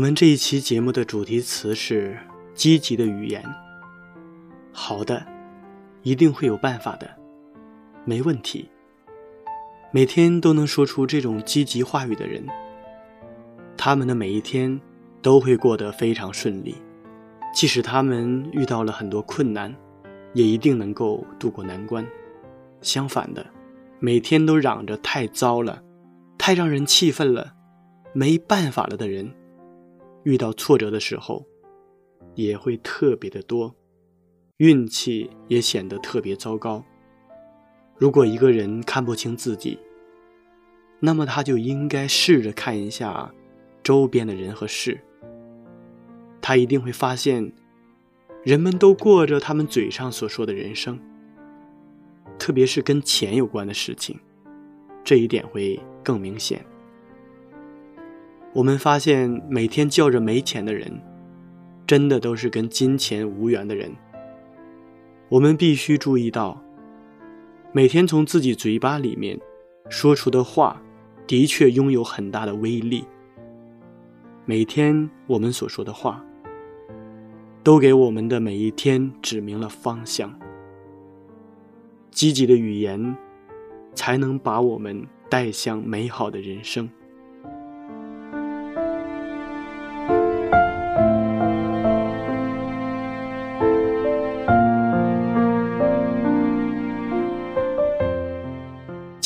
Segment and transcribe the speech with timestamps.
[0.00, 2.16] 我们这一期节目的主题词是
[2.54, 3.44] 积极的语言。
[4.72, 5.26] 好的，
[6.02, 7.06] 一定会有办法的，
[8.06, 8.70] 没问题。
[9.90, 12.42] 每天都能说出这种积极话语的人，
[13.76, 14.80] 他们的每一天
[15.20, 16.76] 都会过得非常顺利。
[17.52, 19.70] 即使他们遇到了很多困难，
[20.32, 22.02] 也一定能够度过难关。
[22.80, 23.44] 相反的，
[23.98, 25.82] 每天都嚷着太糟了，
[26.38, 27.52] 太让人气愤了，
[28.14, 29.30] 没办法了的人。
[30.22, 31.46] 遇到挫折的时候，
[32.34, 33.74] 也会特别的多，
[34.58, 36.84] 运气也显得特别糟糕。
[37.96, 39.78] 如果一个人看不清自己，
[40.98, 43.32] 那么他就应该试着看一下
[43.82, 45.00] 周边的人和事。
[46.42, 47.52] 他一定会发现，
[48.42, 50.98] 人们都过着他们嘴上所说的人生，
[52.38, 54.18] 特别是跟钱有关的事情，
[55.04, 56.64] 这一点会更明显。
[58.52, 61.00] 我们发现，每天叫着没钱的人，
[61.86, 63.94] 真的都是跟金钱无缘的人。
[65.28, 66.60] 我们必须注意到，
[67.72, 69.38] 每天从自己嘴巴里面
[69.88, 70.82] 说出的话，
[71.28, 73.04] 的确拥有很大的威力。
[74.44, 76.24] 每天我们所说的话，
[77.62, 80.36] 都给我们的每一天指明了方向。
[82.10, 83.16] 积极的语言，
[83.94, 86.90] 才能把我们带向美好的人生。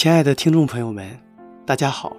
[0.05, 1.19] 亲爱的听众朋友们，
[1.65, 2.15] 大家好，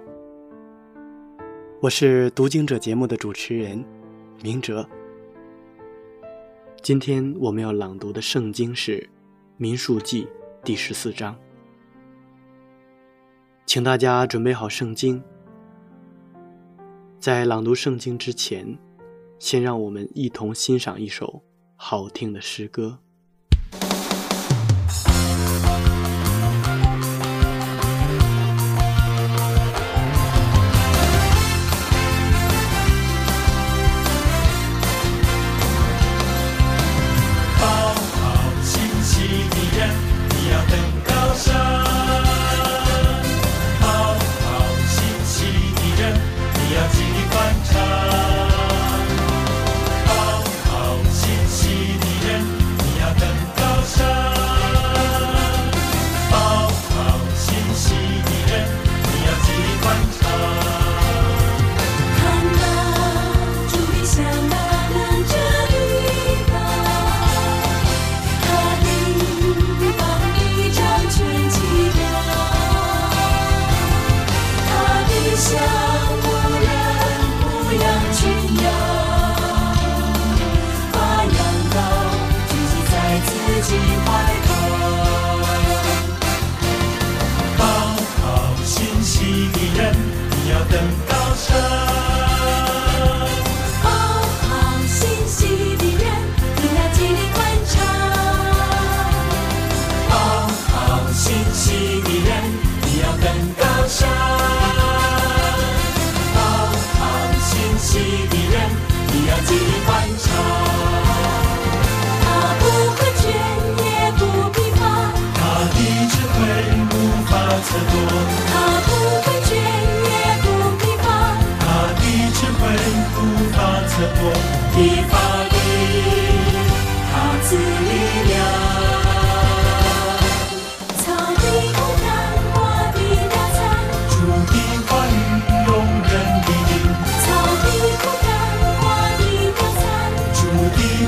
[1.80, 3.86] 我是读经者节目的主持人
[4.42, 4.90] 明哲。
[6.82, 8.98] 今天我们要朗读的圣经是
[9.58, 10.26] 《民数记》
[10.64, 11.38] 第十四章，
[13.68, 15.24] 请大家准备好圣经。
[17.20, 18.76] 在朗读圣经之前，
[19.38, 21.44] 先让我们一同欣赏一首
[21.76, 22.98] 好听的诗歌。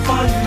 [0.07, 0.46] fun.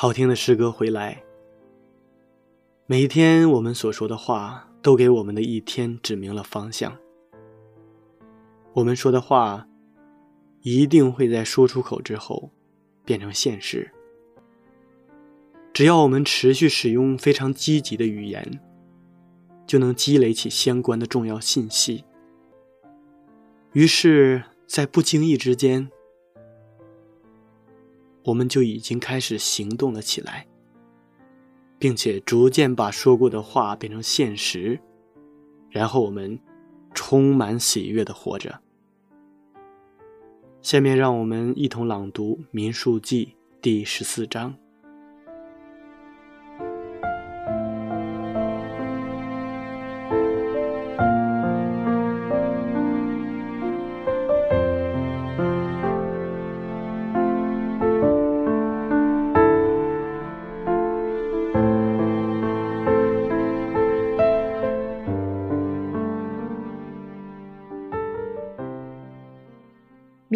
[0.00, 1.22] 好听的诗歌回来。
[2.86, 6.96] 每一天我们所说的话，都给我们的一天指明了方向。
[8.72, 9.68] 我们说的话，
[10.62, 12.50] 一定会在说出口之后，
[13.04, 13.92] 变成现实。
[15.74, 18.58] 只要我们持续使用非常积极的语言，
[19.66, 22.06] 就能积累起相关的重要信息。
[23.74, 25.90] 于是，在不经意之间，
[28.24, 30.46] 我们就已经开始行动了起来。
[31.80, 34.78] 并且逐渐把说过的话变成现实，
[35.70, 36.38] 然后我们
[36.92, 38.60] 充满喜悦的活着。
[40.60, 43.24] 下面让我们一同朗读《民数记》
[43.62, 44.54] 第十四章。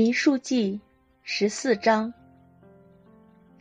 [0.04, 0.82] 民数记
[1.22, 2.12] 十四章。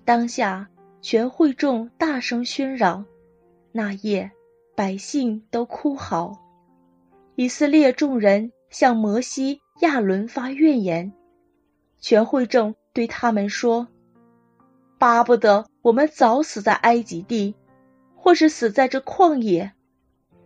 [0.04, 0.68] 当下，
[1.02, 3.06] 全会众大声喧嚷。
[3.72, 4.30] 那夜，
[4.76, 6.38] 百姓都哭嚎。
[7.36, 11.14] 以色列众人向摩西、亚伦发怨言。
[12.02, 13.88] 全会众对他们说
[15.00, 17.56] ：“巴不得我们早死在埃及地，
[18.18, 19.72] 或是死在这旷野。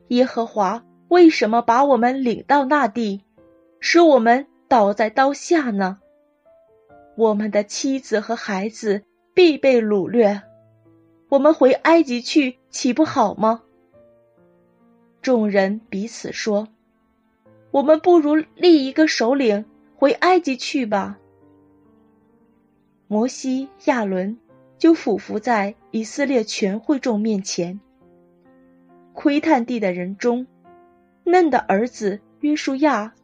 [0.09, 3.23] 耶和华为什么把我们领到那地，
[3.79, 5.99] 使我们？”倒在刀下呢。
[7.15, 9.03] 我们的妻子和孩子
[9.33, 10.41] 必被掳掠，
[11.29, 13.63] 我们回埃及去岂不好吗？
[15.21, 16.67] 众人彼此说
[17.71, 19.65] ：“我们不如立一个首领
[19.95, 21.17] 回埃及去吧。”
[23.09, 24.37] 摩西、亚伦
[24.77, 27.79] 就俯伏在以色列全会众面前。
[29.13, 30.45] 窥探地的人中，
[31.23, 33.15] 嫩的儿子约书亚。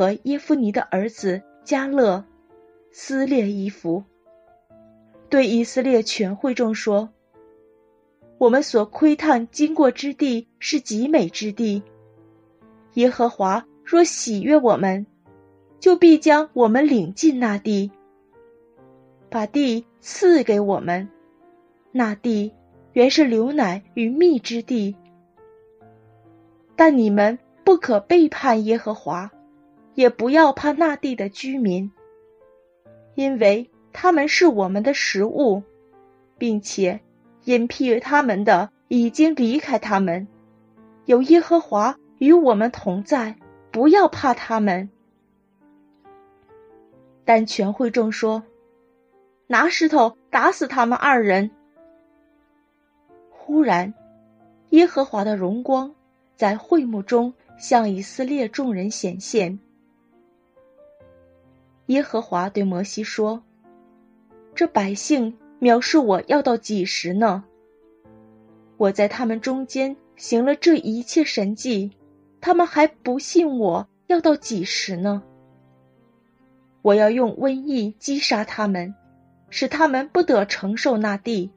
[0.00, 2.24] 和耶夫尼的儿子加勒
[2.90, 4.02] 撕裂衣服，
[5.28, 7.10] 对以色列全会众说
[8.40, 11.82] ：“我们所窥探经过之地是极美之地。
[12.94, 15.04] 耶和华若喜悦我们，
[15.80, 17.90] 就必将我们领进那地，
[19.28, 21.10] 把地赐给我们。
[21.92, 22.54] 那地
[22.94, 24.96] 原是流奶与蜜之地。
[26.74, 29.30] 但你们不可背叛耶和华。”
[29.94, 31.90] 也不要怕那地的居民，
[33.14, 35.62] 因为他们是我们的食物，
[36.38, 37.00] 并且
[37.44, 40.26] 因庇他们的已经离开他们。
[41.06, 43.36] 有耶和华与我们同在，
[43.72, 44.88] 不要怕他们。
[47.24, 48.42] 但全会众说
[49.48, 51.50] ：“拿石头打死他们二人。”
[53.30, 53.92] 忽然，
[54.70, 55.94] 耶和华的荣光
[56.36, 59.58] 在会幕中向以色列众人显现。
[61.90, 63.42] 耶和华对摩西说
[64.54, 67.42] ：“这百姓藐视我要到几时呢？
[68.76, 71.90] 我在他们中间行了这一切神迹，
[72.40, 75.20] 他们还不信我要到几时呢？
[76.82, 78.94] 我要用瘟疫击杀他们，
[79.48, 81.50] 使他们不得承受那地，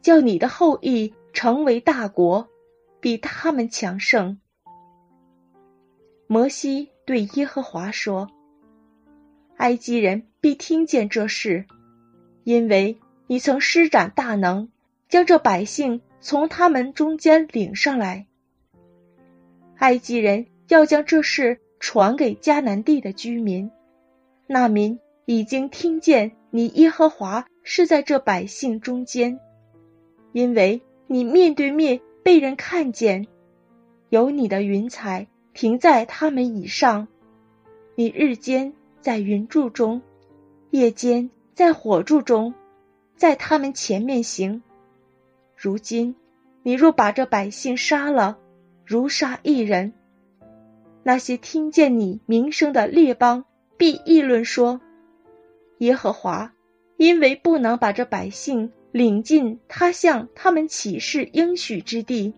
[0.00, 2.48] 叫你的后裔成为大国，
[3.00, 4.38] 比他们强盛。”
[6.28, 8.30] 摩西对耶和华说。
[9.58, 11.66] 埃及人必听见这事，
[12.44, 12.96] 因为
[13.26, 14.68] 你曾施展大能，
[15.08, 18.26] 将这百姓从他们中间领上来。
[19.78, 23.72] 埃及人要将这事传给迦南地的居民，
[24.46, 29.40] 那民已经听见你耶和华是在这百姓中间，
[30.30, 33.26] 因为你面对面被人看见，
[34.08, 37.08] 有你的云彩停在他们以上，
[37.96, 38.72] 你日间。
[39.00, 40.02] 在云柱中，
[40.70, 42.52] 夜间在火柱中，
[43.16, 44.62] 在他们前面行。
[45.56, 46.14] 如今，
[46.62, 48.38] 你若把这百姓杀了，
[48.84, 49.92] 如杀一人，
[51.02, 53.44] 那些听见你名声的列邦
[53.76, 54.80] 必议论说：
[55.78, 56.52] 耶和华
[56.96, 62.34] 因为不能把这百姓领进他向他们起誓应许之地，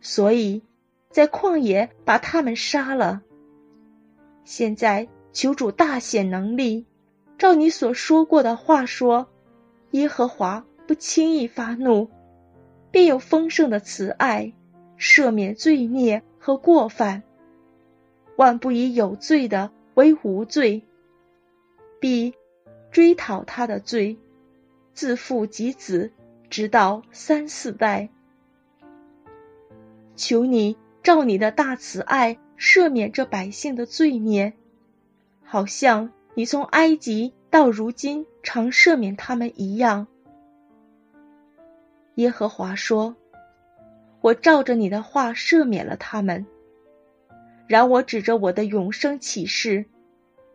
[0.00, 0.62] 所以
[1.08, 3.22] 在旷野把他们杀了。
[4.44, 5.08] 现在。
[5.34, 6.86] 求主大显能力，
[7.36, 9.28] 照你所说过的话说，
[9.90, 12.08] 耶和华不轻易发怒，
[12.92, 14.52] 便有丰盛的慈爱，
[14.96, 17.24] 赦免罪孽和过犯。
[18.36, 20.82] 万不以有罪的为无罪，
[22.00, 22.34] 必
[22.92, 24.16] 追讨他的罪，
[24.92, 26.12] 自父及子，
[26.48, 28.08] 直到三四代。
[30.14, 34.52] 求你照你的大慈爱赦免这百姓的罪孽，
[35.54, 40.08] 好像你从埃及到如今常赦免他们一样。
[42.16, 43.14] 耶和华说
[44.20, 46.44] ：“我照着你的话赦免了他们。
[47.68, 49.84] 然我指着我的永生启示，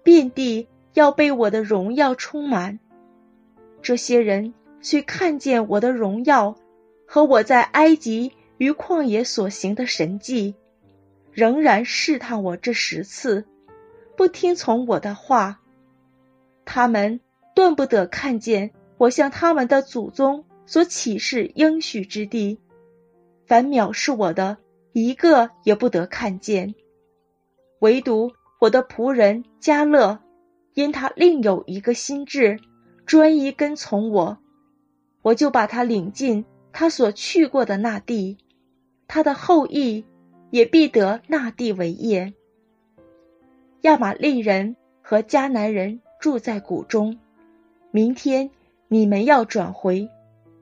[0.03, 2.77] 遍地要被我的荣耀充满。
[3.81, 6.57] 这些人虽看见我的荣耀
[7.07, 10.55] 和我在埃及。”与旷野所行的神迹，
[11.31, 13.45] 仍然试探我这十次，
[14.19, 15.61] 不听从我的话。
[16.65, 17.21] 他们
[17.55, 22.59] 断不得看见我向他们的祖宗所启示应许之地，
[23.45, 24.57] 凡藐视我的，
[24.91, 26.75] 一个也不得看见。
[27.79, 30.19] 唯独我的仆人加勒，
[30.73, 32.59] 因他另有一个心志，
[33.05, 34.37] 专一跟从我，
[35.21, 38.37] 我就把他领进他所去过的那地。
[39.07, 40.03] 他的后裔
[40.51, 42.33] 也必得那地为业。
[43.81, 47.19] 亚玛利人和迦南人住在谷中。
[47.91, 48.51] 明天
[48.87, 50.09] 你们要转回，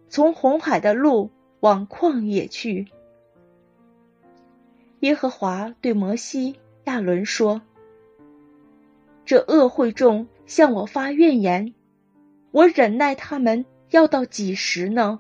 [0.10, 2.88] 从红海的路往旷野去。
[5.02, 6.56] 耶和华对摩西、
[6.86, 7.62] 亚伦说
[9.26, 11.74] ：“这恶会众向我发怨言，
[12.52, 15.20] 我忍耐他们要到几时呢？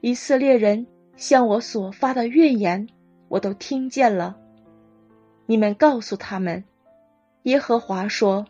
[0.00, 0.86] 以色列人。”
[1.18, 2.88] 向我所发的怨言，
[3.26, 4.36] 我都听见了。
[5.46, 6.62] 你们告诉他们，
[7.48, 8.44] 耶和华说：“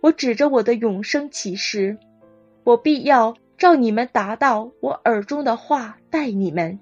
[0.00, 1.98] 我指着我的永生启示，
[2.64, 6.80] 我必要照你们达到我耳中的话待你们。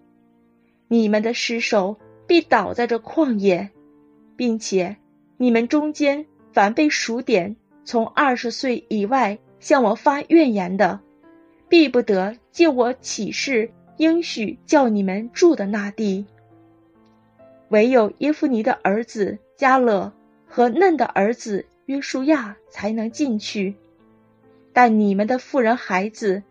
[0.87, 1.99] 你们的尸首
[2.29, 3.69] 必倒在这旷野，
[4.37, 4.97] 并且
[5.37, 11.01] 你们中间凡被数点从二十岁以外向我发怨言的，
[11.69, 16.25] 必不得借我启示。”应许叫你们住的那地，
[17.71, 20.13] 唯有耶夫尼的儿子加勒
[20.49, 23.75] 和嫩的儿子约书亚才能进去。
[24.73, 26.43] 但你们的妇人孩子，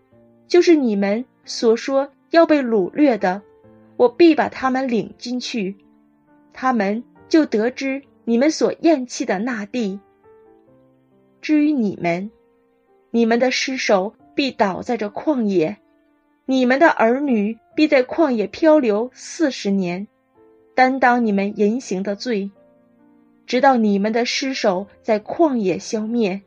[0.48, 3.42] 就是你们所说要被掳掠的，
[3.96, 5.76] 我必把他们领进去，
[6.54, 10.00] 他们就得知你们所厌弃的那地。
[11.42, 12.30] 至于你们，
[13.12, 15.78] 你们的尸首必倒在这旷野。
[16.46, 20.08] 你们的儿女必在旷野漂流四十年，
[20.76, 22.52] 担当你们言行的罪，
[23.48, 26.42] 直到你们的尸首在旷野消灭。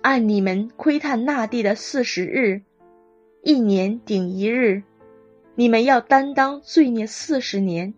[0.00, 2.62] 按你们窥探那地的四十日，
[3.42, 4.82] 一年顶一日，
[5.54, 7.92] 你们要担当罪孽四十年，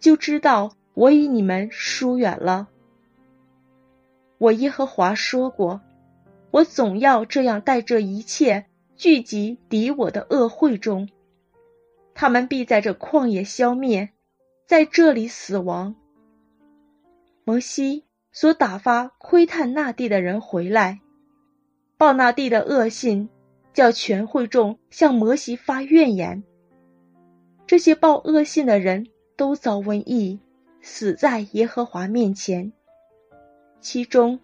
[0.00, 2.68] 就知道我与你们疏远了。
[4.38, 5.80] 我耶和华说过，
[6.50, 8.66] 我总要这样待这一切。
[8.96, 11.08] 聚集敌我的恶会中，
[12.12, 14.10] 他们必在这旷野消灭，
[14.66, 15.94] 在这里死亡。
[17.50, 21.00] 摩西所打发窥探那地的人回来，
[21.96, 23.28] 报那地的恶信，
[23.74, 26.44] 叫全会众向摩西发怨言。
[27.66, 30.38] 这些报恶信的人都遭瘟疫，
[30.80, 32.72] 死在耶和华面前。
[33.80, 34.38] 其中，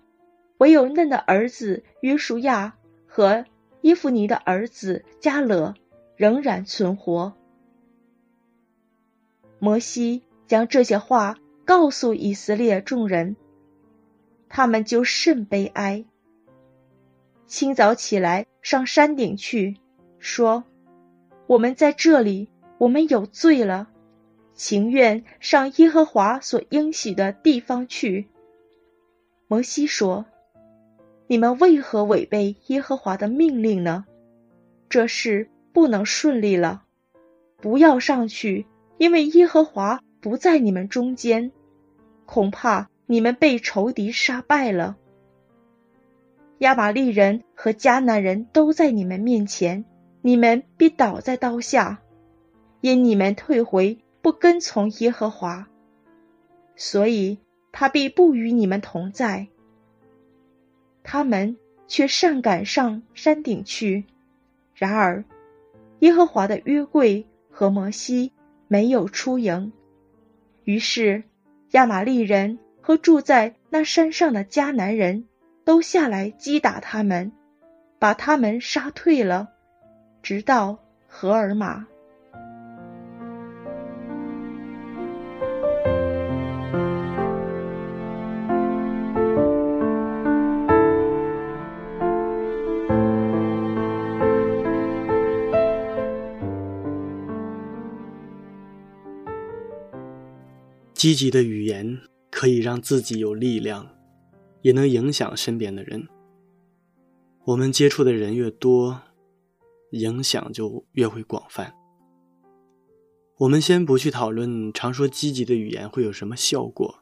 [0.59, 2.75] 唯有嫩的儿子约书亚
[3.07, 3.45] 和。
[3.83, 5.75] 伊芙尼的儿子加勒
[6.17, 7.35] 仍然存活。
[9.61, 11.37] 摩西将这些话
[11.67, 13.37] 告诉以色列众人，
[14.49, 16.07] 他们就甚悲哀。
[17.47, 19.77] 清早起来上山顶去，
[20.19, 20.65] 说
[21.47, 23.89] ：“我们在这里，我们有罪了，
[24.55, 28.29] 情愿上耶和华所应许的地方去。”
[29.47, 30.25] 摩西说。
[31.29, 34.05] 你们为何违背耶和华的命令呢？
[34.89, 36.85] 这事不能顺利了。
[37.57, 38.65] 不要上去，
[38.97, 41.51] 因为耶和华不在你们中间，
[42.27, 44.97] 恐怕你们被仇敌杀败了。
[46.59, 49.85] 亚玛利人和迦南人都在你们面前，
[50.23, 52.03] 你们必倒在刀下，
[52.81, 55.69] 因你们退回不跟从耶和华，
[56.75, 57.39] 所以
[57.73, 59.49] 他必不与你们同在。
[61.03, 61.57] 他们
[61.87, 64.05] 却擅赶上山顶去，
[64.75, 65.25] 然而
[66.01, 68.33] 耶和华的约柜和摩西
[68.67, 69.73] 没有出营。
[70.65, 71.23] 于是
[71.77, 75.27] 亚玛利人和住在那山上的迦南人
[75.63, 77.33] 都下来击打他们，
[77.99, 79.51] 把他们杀退了，
[80.23, 81.87] 直到荷尔玛。
[100.97, 102.01] 积极的语言
[102.31, 103.87] 可以让自己有力量，
[104.63, 106.09] 也能影响身边的人。
[107.45, 109.03] 我们接触的人越多，
[109.91, 111.75] 影响就越会广泛。
[113.37, 117.01] 我们先不去讨论常说积极的语言会有什么效果，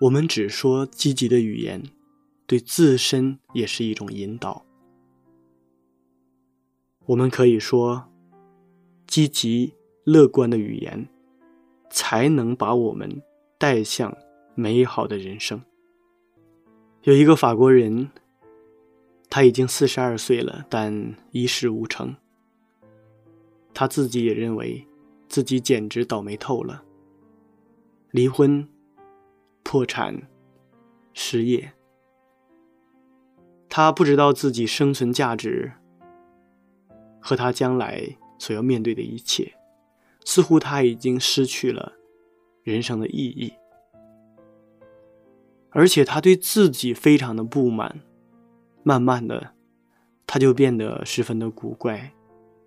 [0.00, 1.84] 我们只说积极的语言
[2.48, 4.66] 对自身也是一种引导。
[7.06, 8.12] 我们可以说，
[9.06, 11.08] 积极乐观的语言。
[11.94, 13.22] 才能把我们
[13.56, 14.12] 带向
[14.56, 15.62] 美好的人生。
[17.02, 18.10] 有一个法国人，
[19.30, 22.16] 他已经四十二岁了，但一事无成。
[23.72, 24.84] 他自己也认为
[25.28, 26.82] 自己简直倒霉透了，
[28.10, 28.68] 离婚、
[29.62, 30.20] 破产、
[31.12, 31.72] 失业。
[33.68, 35.72] 他不知道自己生存价值
[37.20, 39.54] 和他将来所要面对的一切。
[40.24, 41.92] 似乎他已经失去了
[42.62, 43.52] 人生的意义，
[45.70, 48.00] 而且他对自己非常的不满。
[48.82, 49.54] 慢慢的，
[50.26, 52.12] 他就变得十分的古怪，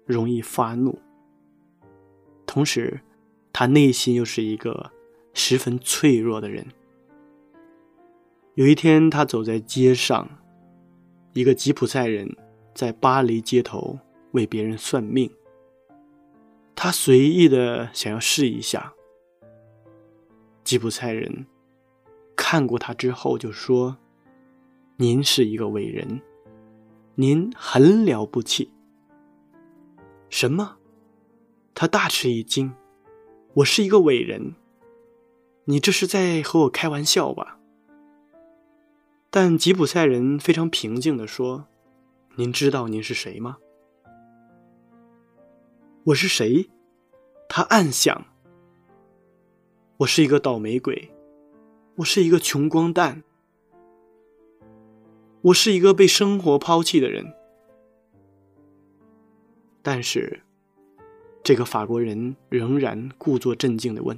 [0.06, 0.98] 容易发怒。
[2.46, 3.02] 同时，
[3.54, 4.92] 他内心又是一个
[5.34, 6.66] 十分脆弱的人。
[8.56, 10.28] 有一天，他走在街上，
[11.34, 12.36] 一个吉普赛人
[12.74, 14.00] 在巴黎街头
[14.32, 15.30] 为别人算命。
[16.80, 18.94] 他随意的想要试一下。
[20.64, 21.48] 吉普赛人
[22.36, 23.98] 看过他之后就说
[24.98, 26.22] ：“您是一个伟人，
[27.16, 28.72] 您很了不起。”
[30.30, 30.78] 什么？
[31.74, 32.72] 他大吃一惊
[33.56, 34.54] ：“我是一个伟人？
[35.66, 37.60] 你这是在和我开玩笑吧？”
[39.32, 41.66] 但吉普赛人非常平静的说
[42.38, 43.58] ：“您知道您是谁吗？”
[46.08, 46.70] 我是谁？
[47.50, 48.26] 他暗想。
[49.98, 51.12] 我是一个倒霉鬼，
[51.98, 53.24] 我是一个穷光蛋，
[55.42, 57.26] 我是一个被生活抛弃的人。
[59.82, 60.40] 但是，
[61.44, 64.18] 这个法国人仍然故作镇静的问：“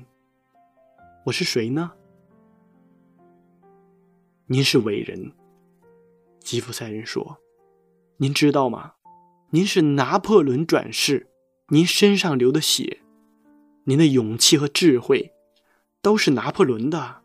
[1.25, 1.93] 我是谁呢？”
[4.45, 5.32] 您是伟人，
[6.39, 7.39] 吉普赛人说
[8.17, 8.93] ：“您知道吗？
[9.49, 11.25] 您是拿破仑转世。”
[11.71, 13.01] 您身上流的血，
[13.84, 15.34] 您的勇气和智慧，
[16.01, 17.17] 都是拿破仑的。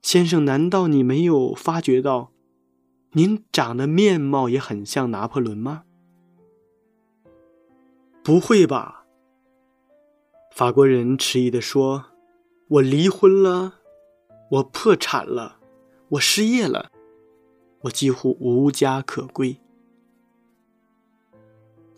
[0.00, 2.30] 先生，难道你没有发觉到，
[3.12, 5.82] 您长得面貌也很像拿破仑吗？
[8.22, 9.04] 不会吧？
[10.52, 12.06] 法国人迟疑的说
[12.68, 13.80] ：“我离婚了，
[14.52, 15.58] 我破产了，
[16.10, 16.92] 我失业了，
[17.82, 19.56] 我几乎无家可归。”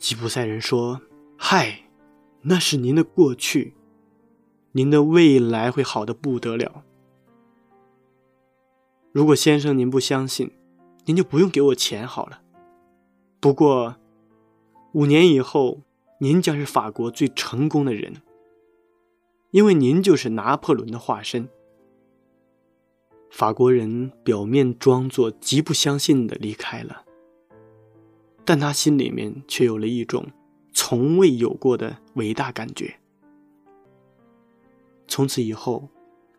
[0.03, 1.01] 吉普赛人说
[1.39, 1.83] ：“嗨，
[2.41, 3.75] 那是您的过去，
[4.73, 6.83] 您的未来会好的不得了。
[9.13, 10.51] 如果先生您不相信，
[11.05, 12.43] 您就不用给我钱好了。
[13.39, 13.95] 不过，
[14.91, 15.83] 五年以后，
[16.19, 18.23] 您将是法国最成功的人，
[19.53, 21.49] 因为您就是拿破仑的化身。”
[23.31, 27.05] 法国人表面装作极不相信的离开了。
[28.45, 30.27] 但他心里面却有了一种
[30.73, 32.97] 从未有过的伟大感觉。
[35.07, 35.89] 从此以后，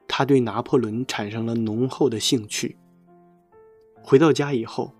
[0.08, 2.76] 他对拿破仑产生了浓厚的兴趣。
[4.02, 4.94] 回到家以后，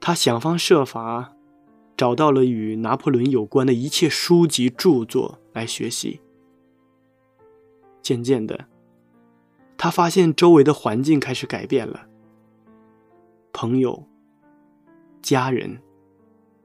[0.00, 1.36] 他想方设法
[1.96, 6.20] 找到了与拿破仑有关的一切书籍著作来学习。
[8.02, 8.66] 渐渐的，
[9.76, 12.08] 他发现周围的环境开始改变了，
[13.52, 14.07] 朋友。
[15.22, 15.80] 家人、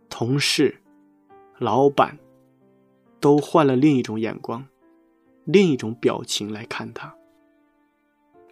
[0.10, 0.82] 同事、
[1.58, 2.18] 老板，
[3.20, 4.66] 都换了另一种眼光、
[5.46, 7.16] 另一种表情来看他。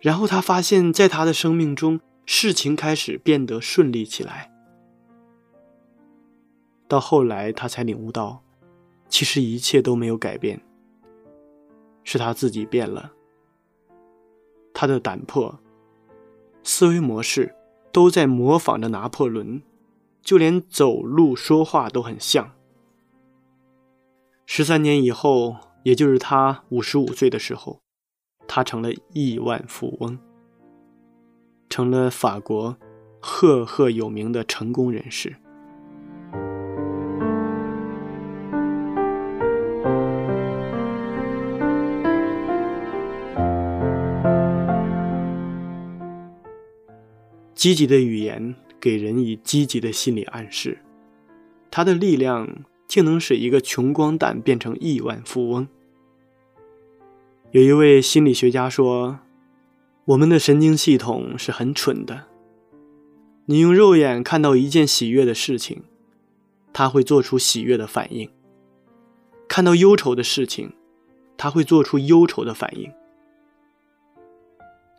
[0.02, 4.52] 然后他发现，在他的生命中，事情开始变得顺利起来。
[6.88, 8.44] 到后来，他才领悟到，
[9.08, 10.60] 其实一切都没有改变，
[12.04, 13.14] 是他自己变了。
[14.74, 15.60] 他的胆魄、
[16.64, 17.54] 思维模式
[17.92, 19.62] 都在模仿着拿破仑。
[20.22, 22.52] 就连走路、说话都很像。
[24.46, 27.82] 十三年以后，也就是他五十五岁的时候，
[28.48, 30.18] 他成了亿万富翁。
[31.70, 32.78] 成了法国
[33.22, 35.36] 赫赫有名的成功人士。
[47.56, 50.80] 积极的语言给人以积极的心理暗示，
[51.70, 55.68] 它的力量竟能使一个穷光蛋变成亿万富翁。
[57.52, 59.20] 有一位心理学家说
[60.06, 62.26] ：“我们的神经系统是很蠢的。
[63.46, 65.84] 你用肉眼看到一件喜悦的事情，
[66.74, 68.30] 它会做出喜悦的反应；
[69.48, 70.74] 看到忧愁的事情，
[71.38, 72.92] 它会做出忧愁的反应。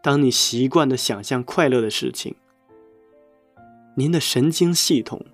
[0.02, 2.34] 当你习惯的想象快乐的事情，
[3.94, 5.24] 您的神经系统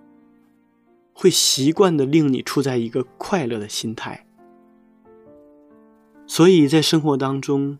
[1.12, 4.26] 会习惯的令你处在一个快乐的心态，
[6.26, 7.78] 所以在生活当中，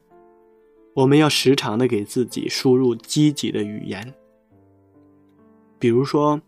[0.95, 4.15] 我们要时常的给自己输入积极的语言。
[5.79, 6.41] 比如说，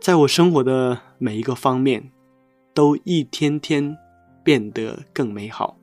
[0.00, 2.10] 在我生活的每一个方面，
[2.72, 3.96] 都一天天
[4.42, 5.78] 变得更美好。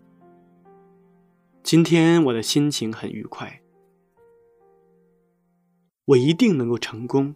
[1.62, 3.62] 今天我的心情很愉快。
[6.06, 7.36] 我一定能够成功，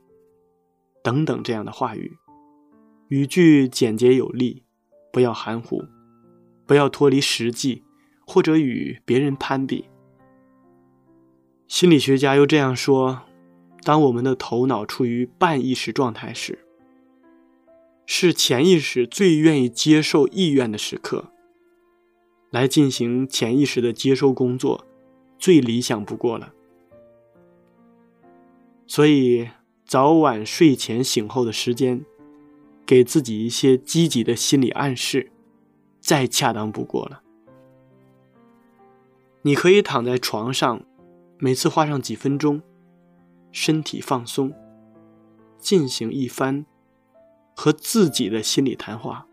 [1.03, 2.17] 等等这样的话语，
[3.07, 4.61] 语句简洁有力，
[5.11, 5.83] 不要含糊，
[6.67, 7.83] 不要脱离实际，
[8.27, 9.85] 或者与别人攀比。
[11.67, 13.23] 心理学家又这样说：，
[13.81, 16.59] 当我们的头脑处于半意识状态时，
[18.05, 21.31] 是潜意识最愿意接受意愿的时刻，
[22.51, 24.85] 来进行潜意识的接收工作，
[25.39, 26.53] 最理想不过了。
[28.89, 29.47] 所以，
[29.85, 32.03] 早晚睡前醒后的时间，
[32.87, 35.31] 给自己一些积极的心理暗示，
[35.99, 37.21] 再恰当不过了。
[39.43, 40.83] 你可以躺在床上，
[41.37, 42.63] 每次花上几分钟，
[43.51, 44.51] 身体放松，
[45.59, 46.65] 进行一番
[47.55, 49.27] 和自己的心理谈话，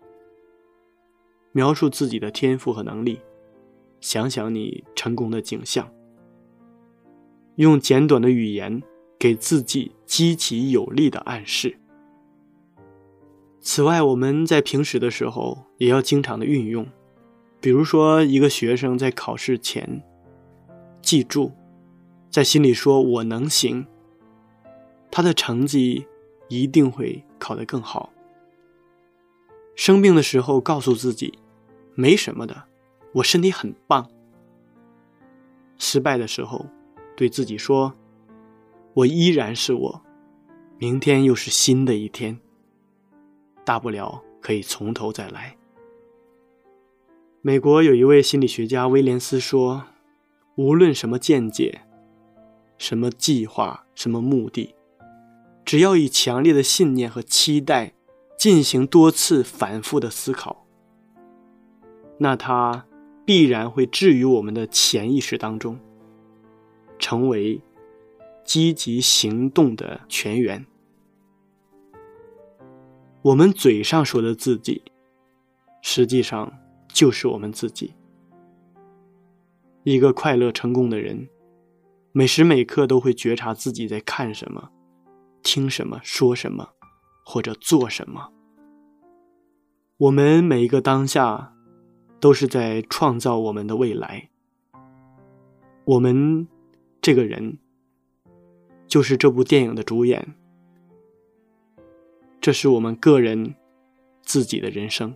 [1.52, 3.22] 描述自己的天赋和能力，
[4.02, 5.90] 想想你成功的景象，
[7.54, 8.82] 用简短的语言。
[9.18, 11.78] 给自己积极有力的暗示。
[13.60, 16.86] 此外，我们在平时的时候也要经常的运用，
[17.60, 20.02] 比如说，一个学生在考试前，
[21.02, 21.50] 记住，
[22.30, 23.84] 在心里说“我能行”，
[25.10, 26.06] 他的成绩
[26.48, 28.12] 一定会考得更好。
[29.74, 31.38] 生病的时候，告诉自己
[31.96, 32.64] “没什么的，
[33.14, 34.08] 我身体很棒”。
[35.76, 36.64] 失败的时候，
[37.16, 37.92] 对自己说。
[38.96, 40.02] 我依然是我，
[40.78, 42.38] 明天又是新的一天。
[43.62, 45.54] 大不了可以从头再来。
[47.42, 49.84] 美国有一位心理学家威廉斯说
[50.56, 51.82] ：“无论什么见解、
[52.78, 54.74] 什么计划、什么目的，
[55.62, 57.92] 只要以强烈的信念和期待
[58.38, 60.64] 进行多次反复的思考，
[62.16, 62.86] 那它
[63.26, 65.78] 必然会置于我们的潜意识当中，
[66.98, 67.60] 成为。”
[68.46, 70.64] 积极行动的全员。
[73.22, 74.80] 我们嘴上说的自己，
[75.82, 76.50] 实际上
[76.88, 77.92] 就是我们自己。
[79.82, 81.28] 一个快乐成功的人，
[82.12, 84.70] 每时每刻都会觉察自己在看什么、
[85.42, 86.68] 听什么、说什么，
[87.24, 88.32] 或者做什么。
[89.96, 91.52] 我们每一个当下，
[92.20, 94.30] 都是在创造我们的未来。
[95.84, 96.46] 我们
[97.02, 97.58] 这个人。
[98.86, 100.34] 就是这部电影的主演，
[102.40, 103.54] 这是我们个人
[104.22, 105.14] 自己的人生，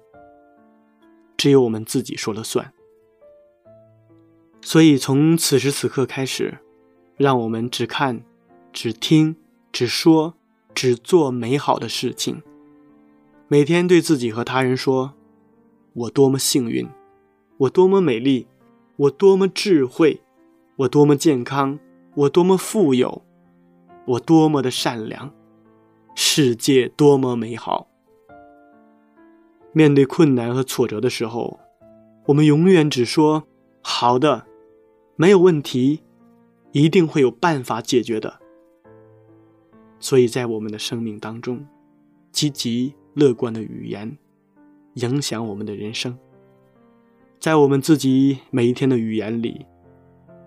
[1.36, 2.72] 只有我们自己说了算。
[4.60, 6.58] 所以从此时此刻开始，
[7.16, 8.22] 让我们只看、
[8.72, 9.36] 只听、
[9.72, 10.34] 只说、
[10.74, 12.42] 只做美好的事情。
[13.48, 15.14] 每天对自己和他人说
[15.94, 16.86] ：“我多么幸运，
[17.56, 18.46] 我多么美丽，
[18.96, 20.20] 我多么智慧，
[20.76, 21.78] 我多么健康，
[22.14, 23.22] 我多么富有。”
[24.06, 25.32] 我多么的善良，
[26.14, 27.88] 世界多么美好。
[29.72, 31.60] 面对困难和挫折的时候，
[32.26, 33.44] 我们永远只说
[33.82, 34.46] “好的”，
[35.14, 36.02] 没有问题，
[36.72, 38.40] 一定会有办法解决的。
[40.00, 41.64] 所以在我们的生命当中，
[42.32, 44.16] 积极乐观的语言
[44.94, 46.18] 影响我们的人生。
[47.38, 49.66] 在我们自己每一天的语言里，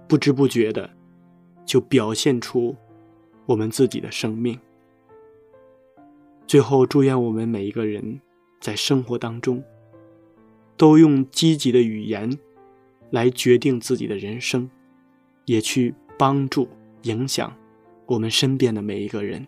[0.07, 0.89] 不知不觉的
[1.65, 2.75] 就表现出。
[3.45, 4.59] 我们自己的生命。
[6.45, 8.19] 最后，祝愿我们每一个人
[8.59, 9.63] 在生活当中，
[10.77, 12.37] 都用积极的语言
[13.09, 14.69] 来决定自己的人生，
[15.45, 16.67] 也去帮助、
[17.03, 17.55] 影响
[18.05, 19.47] 我们身边的每一个人。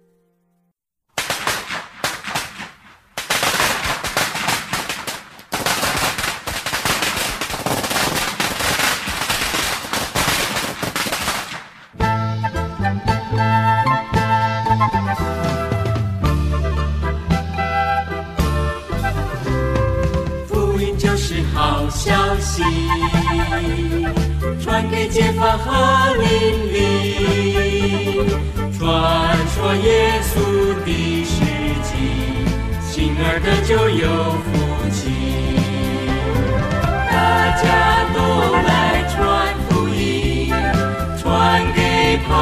[42.27, 42.33] 朋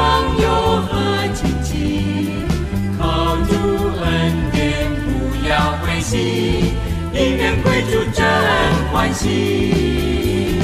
[0.42, 0.46] 友
[0.82, 0.92] 和
[1.34, 1.72] 亲戚，
[2.98, 3.52] 靠主
[4.02, 4.06] 恩
[4.52, 6.74] 典不要灰心，
[7.12, 8.24] 因缘归主真
[8.92, 10.58] 欢喜。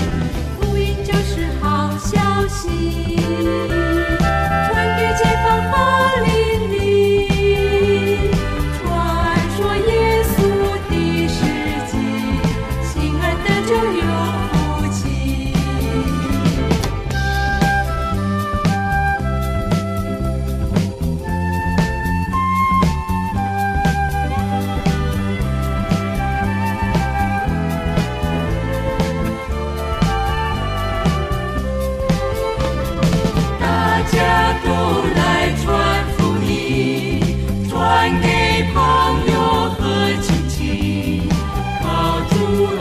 [0.61, 3.15] 福音就是好消息，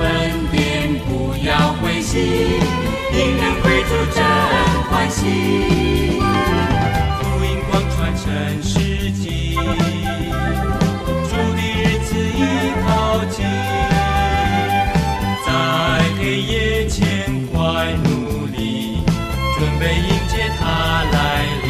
[0.01, 2.13] 恩典不要灰心，
[3.13, 4.17] 因人归主真
[4.89, 5.19] 欢喜。
[7.21, 8.23] 福音光传全
[8.63, 12.39] 世纪，主的日子已
[12.85, 12.87] 靠
[13.25, 13.45] 近，
[15.45, 15.47] 在
[16.19, 17.03] 黑夜前
[17.53, 19.03] 快努力，
[19.57, 20.63] 准备迎接他
[21.11, 21.15] 来
[21.63, 21.65] 临。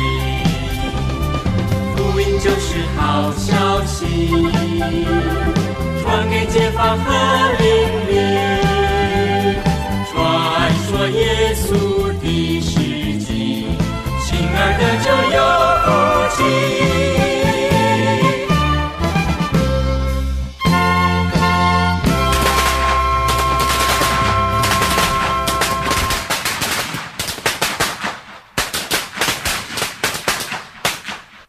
[1.95, 4.05] 福音就是好消息，
[6.15, 7.11] 传给解放和
[7.59, 7.67] 邻
[8.07, 8.13] 里，
[10.09, 10.15] 传
[10.87, 11.67] 说耶稣
[12.21, 12.71] 的事
[13.17, 13.67] 迹，
[14.23, 15.37] 亲爱的就有
[15.83, 15.87] 福
[16.37, 16.94] 气。